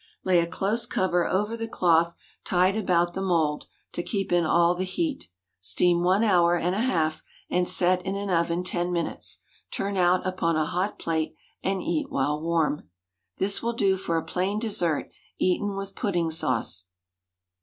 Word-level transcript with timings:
Lay 0.23 0.39
a 0.39 0.47
close 0.47 0.87
cover 0.87 1.27
over 1.27 1.55
the 1.55 1.67
cloth 1.67 2.15
tied 2.43 2.75
about 2.75 3.13
the 3.13 3.21
mould, 3.21 3.65
to 3.91 4.01
keep 4.01 4.31
in 4.31 4.43
all 4.47 4.73
the 4.73 4.83
heat. 4.83 5.29
Steam 5.59 6.01
one 6.01 6.23
hour 6.23 6.55
and 6.55 6.73
a 6.73 6.79
half, 6.81 7.21
and 7.51 7.67
set 7.67 8.03
in 8.03 8.15
an 8.15 8.31
oven 8.31 8.63
ten 8.63 8.91
minutes. 8.91 9.41
Turn 9.69 9.97
out 9.97 10.25
upon 10.25 10.55
a 10.55 10.65
hot 10.65 10.97
plate, 10.97 11.35
and 11.61 11.83
eat 11.83 12.09
while 12.09 12.41
warm. 12.41 12.89
This 13.37 13.61
will 13.61 13.73
do 13.73 13.95
for 13.95 14.17
a 14.17 14.25
plain 14.25 14.57
dessert, 14.57 15.11
eaten 15.37 15.75
with 15.75 15.93
pudding 15.93 16.31
sauce. 16.31 16.85